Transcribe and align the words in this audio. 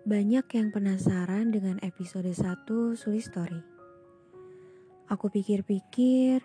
Banyak 0.00 0.48
yang 0.56 0.72
penasaran 0.72 1.52
dengan 1.52 1.76
episode 1.84 2.32
1 2.32 2.64
Suli 2.96 3.20
Story. 3.20 3.60
Aku 5.12 5.28
pikir-pikir, 5.28 6.40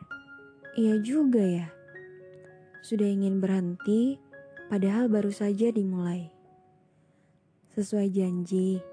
iya 0.76 0.96
juga 1.00 1.40
ya. 1.40 1.72
Sudah 2.84 3.08
ingin 3.08 3.40
berhenti, 3.40 4.20
padahal 4.68 5.08
baru 5.08 5.32
saja 5.32 5.72
dimulai. 5.72 6.28
Sesuai 7.72 8.12
janji, 8.12 8.84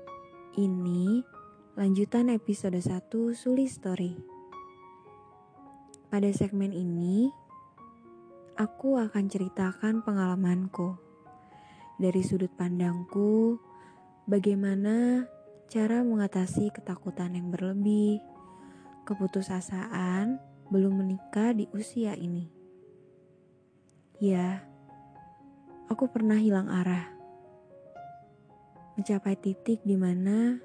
ini 0.54 1.26
lanjutan 1.74 2.30
episode 2.30 2.78
1 2.78 3.34
Suli 3.34 3.66
Story. 3.66 4.14
Pada 6.06 6.30
segmen 6.30 6.70
ini, 6.70 7.34
aku 8.54 8.94
akan 8.94 9.26
ceritakan 9.26 10.06
pengalamanku 10.06 10.94
dari 11.98 12.22
sudut 12.22 12.54
pandangku 12.54 13.58
Bagaimana 14.22 15.26
cara 15.66 16.06
mengatasi 16.06 16.70
ketakutan 16.70 17.34
yang 17.34 17.50
berlebih, 17.50 18.22
keputusasaan 19.02 20.38
belum 20.70 21.02
menikah 21.02 21.50
di 21.50 21.66
usia 21.74 22.14
ini? 22.14 22.46
Ya, 24.22 24.62
aku 25.90 26.06
pernah 26.06 26.38
hilang 26.38 26.70
arah. 26.70 27.10
Mencapai 28.94 29.34
titik 29.34 29.82
di 29.82 29.98
mana 29.98 30.62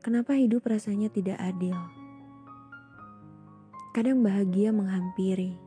kenapa 0.00 0.32
hidup 0.32 0.64
rasanya 0.64 1.12
tidak 1.12 1.36
adil. 1.36 1.76
Kadang 3.92 4.24
bahagia 4.24 4.72
menghampiri, 4.72 5.60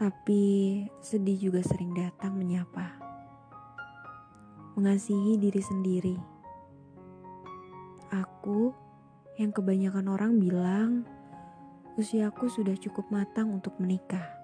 tapi 0.00 0.80
sedih 1.04 1.52
juga 1.52 1.60
sering 1.60 1.92
datang 1.92 2.40
menyapa 2.40 2.87
mengasihi 4.78 5.34
diri 5.42 5.58
sendiri. 5.58 6.14
Aku 8.14 8.70
yang 9.34 9.50
kebanyakan 9.50 10.06
orang 10.06 10.38
bilang 10.38 11.02
usiaku 11.98 12.46
sudah 12.46 12.78
cukup 12.78 13.10
matang 13.10 13.50
untuk 13.50 13.74
menikah. 13.82 14.38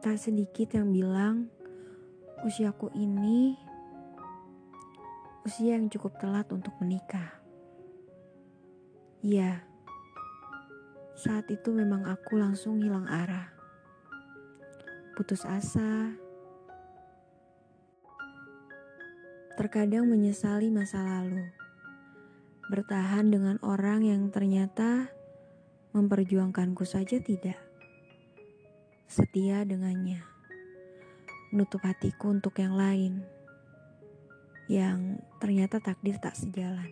Tak 0.00 0.16
sedikit 0.16 0.80
yang 0.80 0.88
bilang 0.96 1.52
usiaku 2.40 2.88
ini 2.96 3.60
usia 5.44 5.76
yang 5.76 5.92
cukup 5.92 6.16
telat 6.16 6.48
untuk 6.48 6.72
menikah. 6.80 7.36
Iya, 9.20 9.60
saat 11.20 11.52
itu 11.52 11.68
memang 11.68 12.08
aku 12.08 12.40
langsung 12.40 12.80
hilang 12.80 13.04
arah. 13.04 13.52
Putus 15.12 15.44
asa, 15.44 16.16
terkadang 19.52 20.08
menyesali 20.08 20.72
masa 20.72 21.04
lalu, 21.04 21.44
bertahan 22.72 23.28
dengan 23.28 23.60
orang 23.60 24.00
yang 24.00 24.32
ternyata 24.32 25.12
memperjuangkanku 25.92 26.88
saja 26.88 27.20
tidak, 27.20 27.60
setia 29.04 29.60
dengannya, 29.68 30.24
menutup 31.52 31.84
hatiku 31.84 32.32
untuk 32.32 32.56
yang 32.64 32.72
lain, 32.72 33.20
yang 34.72 35.20
ternyata 35.36 35.84
takdir 35.84 36.16
tak 36.16 36.32
sejalan. 36.32 36.88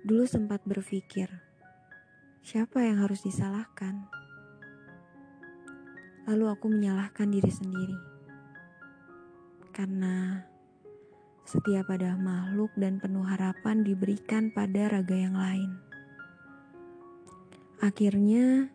Dulu 0.00 0.24
sempat 0.24 0.64
berpikir, 0.64 1.28
siapa 2.40 2.88
yang 2.88 3.04
harus 3.04 3.20
disalahkan? 3.20 4.08
Lalu 6.24 6.44
aku 6.48 6.72
menyalahkan 6.72 7.28
diri 7.28 7.52
sendiri 7.52 8.07
karena 9.78 10.42
setiap 11.46 11.86
ada 11.94 12.18
makhluk 12.18 12.74
dan 12.74 12.98
penuh 12.98 13.22
harapan 13.22 13.86
diberikan 13.86 14.50
pada 14.50 14.90
raga 14.90 15.14
yang 15.14 15.38
lain. 15.38 15.78
Akhirnya, 17.78 18.74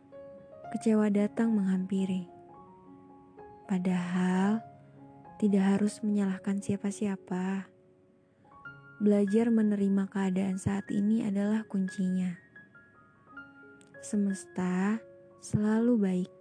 kecewa 0.72 1.12
datang 1.12 1.52
menghampiri. 1.52 2.24
Padahal, 3.68 4.64
tidak 5.44 5.76
harus 5.76 6.00
menyalahkan 6.08 6.64
siapa-siapa. 6.64 7.68
Belajar 9.04 9.52
menerima 9.52 10.08
keadaan 10.08 10.56
saat 10.56 10.88
ini 10.88 11.28
adalah 11.28 11.68
kuncinya. 11.68 12.32
Semesta 14.00 15.04
selalu 15.44 15.94
baik. 16.00 16.32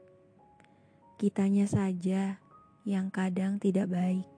Kitanya 1.18 1.66
saja 1.66 2.38
yang 2.86 3.10
kadang 3.10 3.58
tidak 3.58 3.90
baik. 3.90 4.31